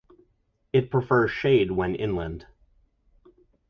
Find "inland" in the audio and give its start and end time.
1.93-2.47